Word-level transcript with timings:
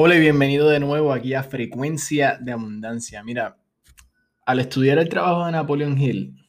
Hola 0.00 0.14
y 0.14 0.20
bienvenido 0.20 0.68
de 0.68 0.78
nuevo 0.78 1.12
aquí 1.12 1.34
a 1.34 1.42
Frecuencia 1.42 2.38
de 2.40 2.52
Abundancia. 2.52 3.24
Mira, 3.24 3.58
al 4.46 4.60
estudiar 4.60 4.98
el 4.98 5.08
trabajo 5.08 5.44
de 5.44 5.50
Napoleon 5.50 5.98
Hill, 6.00 6.48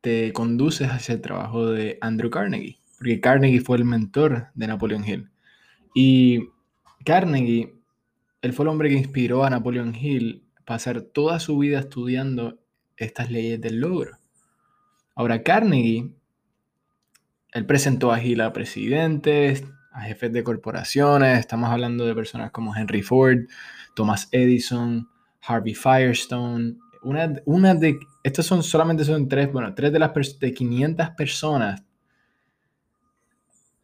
te 0.00 0.32
conduces 0.32 0.88
hacia 0.88 1.16
el 1.16 1.20
trabajo 1.20 1.66
de 1.66 1.98
Andrew 2.00 2.30
Carnegie, 2.30 2.78
porque 2.96 3.20
Carnegie 3.20 3.60
fue 3.60 3.78
el 3.78 3.84
mentor 3.84 4.50
de 4.54 4.68
Napoleon 4.68 5.04
Hill. 5.04 5.32
Y 5.96 6.44
Carnegie, 7.04 7.74
él 8.40 8.52
fue 8.52 8.66
el 8.66 8.68
hombre 8.68 8.90
que 8.90 8.94
inspiró 8.94 9.42
a 9.42 9.50
Napoleon 9.50 9.92
Hill 9.92 10.44
a 10.60 10.64
pasar 10.64 11.00
toda 11.00 11.40
su 11.40 11.58
vida 11.58 11.80
estudiando 11.80 12.60
estas 12.96 13.32
leyes 13.32 13.60
del 13.60 13.80
logro. 13.80 14.16
Ahora, 15.16 15.42
Carnegie, 15.42 16.12
él 17.50 17.66
presentó 17.66 18.12
a 18.12 18.22
Hill 18.22 18.42
a 18.42 18.52
presidentes, 18.52 19.64
jefes 20.00 20.32
de 20.32 20.44
corporaciones, 20.44 21.38
estamos 21.38 21.70
hablando 21.70 22.06
de 22.06 22.14
personas 22.14 22.50
como 22.50 22.74
Henry 22.74 23.02
Ford, 23.02 23.46
Thomas 23.94 24.28
Edison, 24.32 25.08
Harvey 25.42 25.74
Firestone, 25.74 26.76
una, 27.02 27.34
una 27.44 27.74
de, 27.74 27.98
estos 28.22 28.46
son 28.46 28.62
solamente 28.62 29.04
son 29.04 29.28
tres, 29.28 29.52
bueno, 29.52 29.74
tres 29.74 29.92
de 29.92 29.98
las 29.98 30.38
de 30.38 30.52
500 30.52 31.10
personas, 31.10 31.82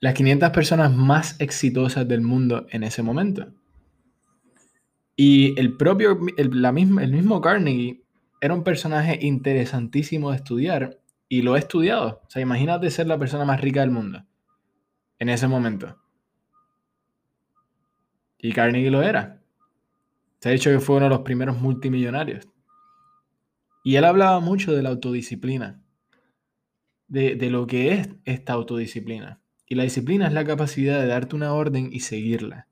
las 0.00 0.14
500 0.14 0.50
personas 0.50 0.92
más 0.92 1.40
exitosas 1.40 2.06
del 2.06 2.20
mundo 2.20 2.66
en 2.70 2.82
ese 2.82 3.02
momento. 3.02 3.52
Y 5.16 5.58
el 5.58 5.76
propio, 5.76 6.18
la 6.36 6.72
misma, 6.72 7.04
el 7.04 7.12
mismo 7.12 7.40
Carnegie 7.40 8.02
era 8.40 8.52
un 8.52 8.64
personaje 8.64 9.18
interesantísimo 9.22 10.30
de 10.30 10.36
estudiar 10.36 10.98
y 11.28 11.42
lo 11.42 11.56
he 11.56 11.58
estudiado. 11.58 12.20
O 12.26 12.30
sea, 12.30 12.42
imagínate 12.42 12.90
ser 12.90 13.06
la 13.06 13.18
persona 13.18 13.44
más 13.44 13.60
rica 13.60 13.80
del 13.80 13.90
mundo 13.90 14.26
en 15.18 15.28
ese 15.28 15.48
momento. 15.48 15.96
Y 18.44 18.52
Carnegie 18.52 18.90
lo 18.90 19.02
era. 19.02 19.40
Se 20.38 20.50
ha 20.50 20.52
dicho 20.52 20.68
que 20.68 20.78
fue 20.78 20.96
uno 20.96 21.06
de 21.06 21.10
los 21.12 21.22
primeros 21.22 21.58
multimillonarios. 21.62 22.46
Y 23.82 23.96
él 23.96 24.04
hablaba 24.04 24.38
mucho 24.40 24.72
de 24.72 24.82
la 24.82 24.90
autodisciplina, 24.90 25.82
de, 27.08 27.36
de, 27.36 27.48
lo 27.48 27.66
que 27.66 27.94
es 27.94 28.10
esta 28.26 28.52
autodisciplina. 28.52 29.40
Y 29.66 29.76
la 29.76 29.84
disciplina 29.84 30.26
es 30.26 30.34
la 30.34 30.44
capacidad 30.44 31.00
de 31.00 31.06
darte 31.06 31.34
una 31.34 31.54
orden 31.54 31.88
y 31.90 32.00
seguirla. 32.00 32.68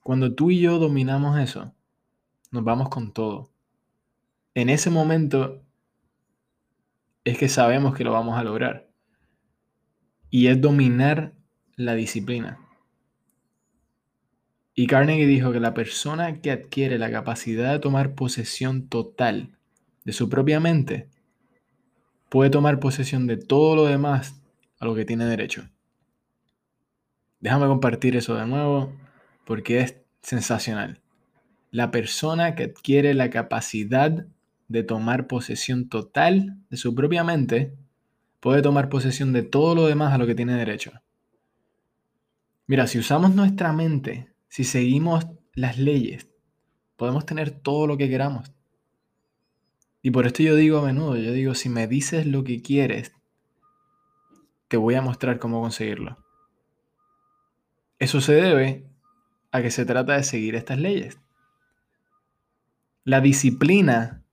Cuando 0.00 0.34
tú 0.34 0.50
y 0.50 0.60
yo 0.60 0.78
dominamos 0.78 1.38
eso, 1.38 1.74
nos 2.50 2.62
vamos 2.62 2.90
con 2.90 3.14
todo. 3.14 3.50
En 4.52 4.68
ese 4.68 4.90
momento 4.90 5.64
es 7.24 7.38
que 7.38 7.48
sabemos 7.48 7.94
que 7.94 8.04
lo 8.04 8.12
vamos 8.12 8.38
a 8.38 8.44
lograr. 8.44 8.90
Y 10.28 10.48
es 10.48 10.60
dominar 10.60 11.32
la 11.76 11.94
disciplina. 11.94 12.58
Y 14.80 14.86
Carnegie 14.86 15.26
dijo 15.26 15.52
que 15.52 15.60
la 15.60 15.74
persona 15.74 16.40
que 16.40 16.50
adquiere 16.50 16.98
la 16.98 17.10
capacidad 17.10 17.70
de 17.70 17.80
tomar 17.80 18.14
posesión 18.14 18.88
total 18.88 19.58
de 20.06 20.14
su 20.14 20.30
propia 20.30 20.58
mente 20.58 21.06
puede 22.30 22.48
tomar 22.48 22.80
posesión 22.80 23.26
de 23.26 23.36
todo 23.36 23.76
lo 23.76 23.84
demás 23.84 24.40
a 24.78 24.86
lo 24.86 24.94
que 24.94 25.04
tiene 25.04 25.26
derecho. 25.26 25.68
Déjame 27.40 27.66
compartir 27.66 28.16
eso 28.16 28.36
de 28.36 28.46
nuevo 28.46 28.90
porque 29.44 29.80
es 29.80 29.96
sensacional. 30.22 31.02
La 31.70 31.90
persona 31.90 32.54
que 32.54 32.64
adquiere 32.64 33.12
la 33.12 33.28
capacidad 33.28 34.28
de 34.68 34.82
tomar 34.82 35.26
posesión 35.26 35.90
total 35.90 36.56
de 36.70 36.78
su 36.78 36.94
propia 36.94 37.22
mente 37.22 37.74
puede 38.40 38.62
tomar 38.62 38.88
posesión 38.88 39.34
de 39.34 39.42
todo 39.42 39.74
lo 39.74 39.86
demás 39.88 40.14
a 40.14 40.16
lo 40.16 40.26
que 40.26 40.34
tiene 40.34 40.54
derecho. 40.54 40.92
Mira, 42.66 42.86
si 42.86 42.98
usamos 42.98 43.34
nuestra 43.34 43.74
mente 43.74 44.29
si 44.50 44.64
seguimos 44.64 45.28
las 45.54 45.78
leyes, 45.78 46.28
podemos 46.96 47.24
tener 47.24 47.50
todo 47.52 47.86
lo 47.86 47.96
que 47.96 48.10
queramos. 48.10 48.52
Y 50.02 50.10
por 50.10 50.26
esto 50.26 50.42
yo 50.42 50.56
digo 50.56 50.78
a 50.78 50.84
menudo, 50.84 51.16
yo 51.16 51.32
digo, 51.32 51.54
si 51.54 51.68
me 51.68 51.86
dices 51.86 52.26
lo 52.26 52.42
que 52.42 52.60
quieres, 52.60 53.12
te 54.66 54.76
voy 54.76 54.96
a 54.96 55.02
mostrar 55.02 55.38
cómo 55.38 55.60
conseguirlo. 55.60 56.18
Eso 58.00 58.20
se 58.20 58.32
debe 58.34 58.86
a 59.52 59.62
que 59.62 59.70
se 59.70 59.84
trata 59.84 60.14
de 60.14 60.24
seguir 60.24 60.56
estas 60.56 60.78
leyes. 60.78 61.20
La 63.04 63.20
disciplina 63.20 64.24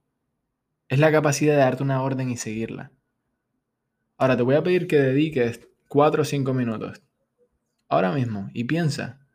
es 0.90 0.98
la 0.98 1.12
capacidad 1.12 1.54
de 1.54 1.60
darte 1.60 1.84
una 1.84 2.02
orden 2.02 2.32
y 2.32 2.38
seguirla. 2.38 2.92
Ahora 4.18 4.36
te 4.36 4.44
voy 4.44 4.56
a 4.56 4.64
pedir 4.64 4.88
que 4.88 4.98
dediques 4.98 5.68
4 5.90 6.24
o 6.24 6.26
5 6.26 6.54
minutos, 6.56 7.04
ahora 7.88 8.12
mismo, 8.12 8.50
y 8.54 8.64
piensa, 8.64 9.27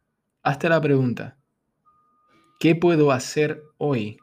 Hazte 0.45 0.69
la 0.69 0.81
pregunta, 0.81 1.39
¿qué 2.59 2.75
puedo 2.75 3.13
hacer 3.13 3.63
hoy 3.79 4.19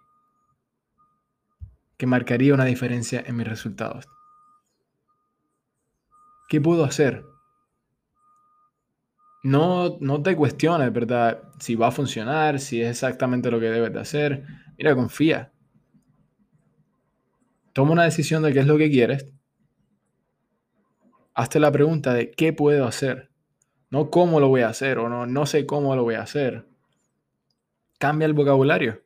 que 1.96 2.08
marcaría 2.08 2.54
una 2.54 2.66
diferencia 2.66 3.24
en 3.26 3.38
mis 3.38 3.48
resultados? 3.48 4.06
¿Qué 6.50 6.60
puedo 6.60 6.84
hacer? 6.84 7.24
No, 9.44 9.98
no 10.02 10.22
te 10.22 10.36
cuestiones, 10.36 10.92
¿verdad? 10.92 11.42
Si 11.58 11.76
va 11.76 11.88
a 11.88 11.92
funcionar, 11.92 12.60
si 12.60 12.82
es 12.82 12.90
exactamente 12.90 13.50
lo 13.50 13.62
que 13.62 13.70
debes 13.70 13.94
de 13.94 14.00
hacer. 14.02 14.44
Mira, 14.78 14.96
confía. 14.96 15.54
Toma 17.72 17.94
una 17.94 18.04
decisión 18.04 18.44
de 18.44 18.52
qué 18.52 18.60
es 18.60 18.68
lo 18.68 18.78
que 18.78 18.90
quieres. 18.90 19.32
Hazte 21.34 21.62
la 21.62 21.72
pregunta 21.72 22.14
de 22.14 22.30
qué 22.30 22.52
puedo 22.52 22.86
hacer. 22.86 23.29
No 23.90 24.12
cómo 24.12 24.40
lo 24.40 24.50
voy 24.50 24.62
a 24.62 24.70
hacer 24.70 25.00
o 25.00 25.10
no, 25.10 25.26
no 25.26 25.46
sé 25.46 25.66
cómo 25.66 25.96
lo 25.96 26.04
voy 26.04 26.16
a 26.16 26.22
hacer. 26.22 26.68
Cambia 27.98 28.26
el 28.26 28.34
vocabulario, 28.34 29.02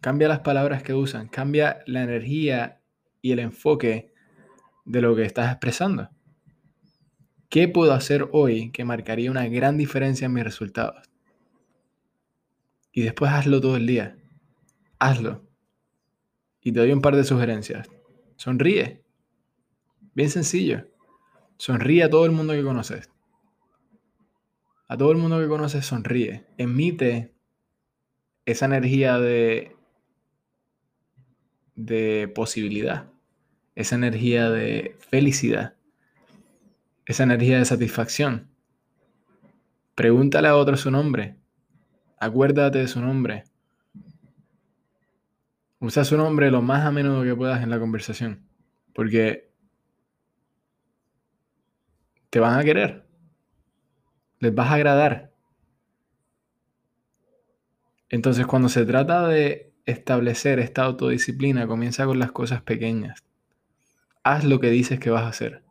cambia 0.00 0.28
las 0.28 0.40
palabras 0.40 0.82
que 0.82 0.94
usan, 0.94 1.28
cambia 1.28 1.80
la 1.86 2.02
energía 2.02 2.80
y 3.22 3.32
el 3.32 3.38
enfoque 3.38 4.12
de 4.84 5.00
lo 5.00 5.16
que 5.16 5.24
estás 5.24 5.50
expresando. 5.50 6.10
¿Qué 7.48 7.68
puedo 7.68 7.92
hacer 7.92 8.28
hoy 8.32 8.70
que 8.70 8.84
marcaría 8.84 9.30
una 9.30 9.48
gran 9.48 9.76
diferencia 9.76 10.26
en 10.26 10.32
mis 10.32 10.44
resultados? 10.44 11.08
Y 12.92 13.02
después 13.02 13.30
hazlo 13.30 13.60
todo 13.60 13.76
el 13.76 13.86
día. 13.86 14.16
Hazlo. 14.98 15.44
Y 16.60 16.72
te 16.72 16.80
doy 16.80 16.92
un 16.92 17.00
par 17.00 17.14
de 17.16 17.24
sugerencias. 17.24 17.88
Sonríe. 18.36 19.02
Bien 20.14 20.30
sencillo. 20.30 20.88
Sonríe 21.56 22.04
a 22.04 22.10
todo 22.10 22.26
el 22.26 22.32
mundo 22.32 22.52
que 22.52 22.62
conoces. 22.62 23.10
A 24.88 24.96
todo 24.96 25.10
el 25.10 25.18
mundo 25.18 25.40
que 25.40 25.48
conoces 25.48 25.84
sonríe. 25.84 26.46
Emite 26.58 27.34
esa 28.44 28.66
energía 28.66 29.18
de, 29.18 29.76
de 31.74 32.30
posibilidad, 32.34 33.10
esa 33.74 33.96
energía 33.96 34.50
de 34.50 34.96
felicidad, 35.00 35.74
esa 37.04 37.24
energía 37.24 37.58
de 37.58 37.64
satisfacción. 37.64 38.48
Pregúntale 39.96 40.48
a 40.48 40.56
otro 40.56 40.76
su 40.76 40.90
nombre. 40.90 41.36
Acuérdate 42.18 42.78
de 42.78 42.88
su 42.88 43.00
nombre. 43.00 43.44
Usa 45.80 46.04
su 46.04 46.16
nombre 46.16 46.50
lo 46.50 46.62
más 46.62 46.86
a 46.86 46.92
menudo 46.92 47.22
que 47.24 47.34
puedas 47.34 47.62
en 47.62 47.70
la 47.70 47.80
conversación. 47.80 48.46
Porque 48.94 49.50
te 52.30 52.40
van 52.40 52.58
a 52.58 52.64
querer 52.64 53.05
les 54.40 54.54
vas 54.54 54.70
a 54.70 54.74
agradar. 54.74 55.32
Entonces, 58.08 58.46
cuando 58.46 58.68
se 58.68 58.84
trata 58.84 59.26
de 59.28 59.72
establecer 59.84 60.58
esta 60.58 60.84
autodisciplina, 60.84 61.66
comienza 61.66 62.06
con 62.06 62.18
las 62.18 62.32
cosas 62.32 62.62
pequeñas. 62.62 63.24
Haz 64.22 64.44
lo 64.44 64.60
que 64.60 64.70
dices 64.70 64.98
que 64.98 65.10
vas 65.10 65.24
a 65.24 65.28
hacer. 65.28 65.62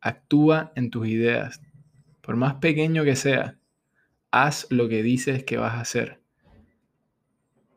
Actúa 0.00 0.72
en 0.74 0.90
tus 0.90 1.06
ideas. 1.06 1.60
Por 2.20 2.36
más 2.36 2.54
pequeño 2.54 3.04
que 3.04 3.16
sea, 3.16 3.58
haz 4.30 4.66
lo 4.70 4.88
que 4.88 5.02
dices 5.02 5.44
que 5.44 5.56
vas 5.56 5.74
a 5.74 5.80
hacer. 5.80 6.20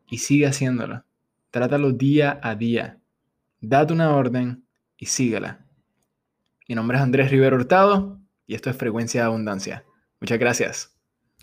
Y 0.10 0.20
sigue 0.20 0.48
haciéndolo. 0.48 1.04
Trátalo 1.52 1.92
día 1.92 2.40
a 2.42 2.56
día. 2.56 3.00
Date 3.60 3.94
una 3.94 4.16
orden 4.16 4.66
y 4.98 5.08
síguela. 5.08 5.66
Mi 6.68 6.76
nombre 6.76 6.98
es 6.98 7.04
Andrés 7.04 7.32
Rivero 7.32 7.56
Hurtado 7.56 8.20
y 8.46 8.56
esto 8.56 8.70
es 8.70 8.78
Frecuencia 8.78 9.22
de 9.22 9.28
Abundancia. 9.28 9.86
Muchas 10.22 10.40
gracias. 10.40 10.97